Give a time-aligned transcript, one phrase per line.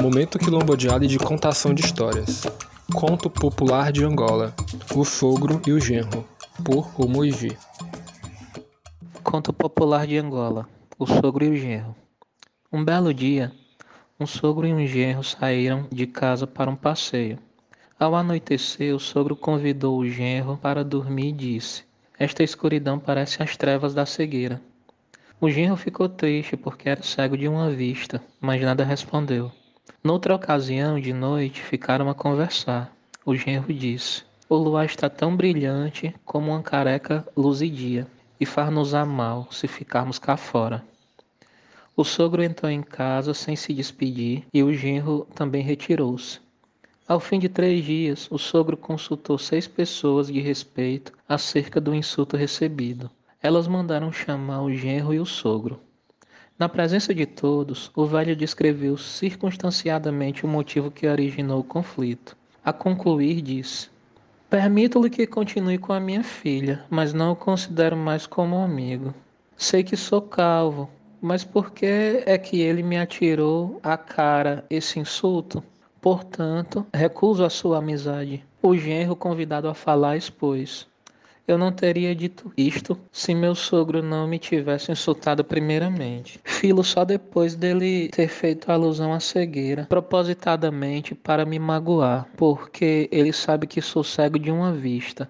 [0.00, 2.44] Momento quilombodial e de contação de histórias.
[2.94, 4.54] Conto popular de Angola.
[4.96, 6.26] O sogro e o genro.
[6.64, 7.54] Por Omoigi.
[9.22, 10.66] Conto popular de Angola.
[10.98, 11.94] O sogro e o genro.
[12.72, 13.52] Um belo dia,
[14.18, 17.38] um sogro e um genro saíram de casa para um passeio.
[17.98, 21.84] Ao anoitecer, o sogro convidou o genro para dormir e disse:
[22.18, 24.62] Esta escuridão parece as trevas da cegueira.
[25.38, 29.52] O genro ficou triste porque era cego de uma vista, mas nada respondeu.
[30.02, 32.90] Noutra ocasião, de noite, ficaram a conversar.
[33.24, 38.06] O genro disse: O luar está tão brilhante como uma careca luzidia,
[38.40, 40.82] e faz-nos a mal se ficarmos cá fora.
[41.94, 46.40] O sogro entrou em casa sem se despedir e o genro também retirou-se.
[47.06, 52.36] Ao fim de três dias, o sogro consultou seis pessoas de respeito acerca do insulto
[52.36, 53.10] recebido.
[53.42, 55.78] Elas mandaram chamar o genro e o sogro.
[56.60, 62.36] Na presença de todos, o velho descreveu circunstanciadamente o motivo que originou o conflito.
[62.62, 63.88] A concluir, disse:
[64.50, 69.14] Permito-lhe que continue com a minha filha, mas não o considero mais como amigo.
[69.56, 75.00] Sei que sou calvo, mas por que é que ele me atirou à cara esse
[75.00, 75.64] insulto?
[75.98, 78.44] Portanto, recuso a sua amizade.
[78.60, 80.86] O genro convidado a falar expôs.
[81.50, 86.38] Eu não teria dito isto se meu sogro não me tivesse insultado primeiramente.
[86.44, 93.32] Filo só depois dele ter feito alusão à cegueira, propositadamente para me magoar, porque ele
[93.32, 95.28] sabe que sou cego de uma vista.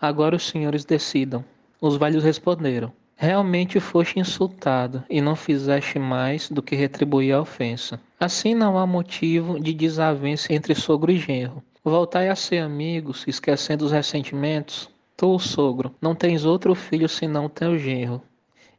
[0.00, 1.44] Agora os senhores decidam.
[1.80, 8.00] Os velhos responderam: Realmente foste insultado e não fizeste mais do que retribuir a ofensa.
[8.20, 11.60] Assim não há motivo de desavença entre sogro e genro.
[11.82, 14.88] Voltai a ser amigos, esquecendo os ressentimentos.
[15.20, 18.22] Tu, sogro, não tens outro filho senão teu genro.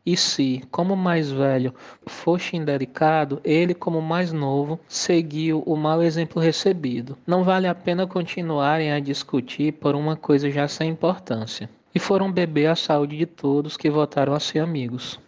[0.05, 6.41] E se, como mais velho, foste indelicado, ele, como mais novo, seguiu o mau exemplo
[6.41, 7.17] recebido.
[7.27, 11.69] Não vale a pena continuarem a discutir por uma coisa já sem importância.
[11.93, 15.19] E foram beber a saúde de todos que votaram a ser amigos.